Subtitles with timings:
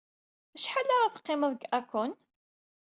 [0.55, 2.15] Acḥal ara teqqimeḍ deg Hakone?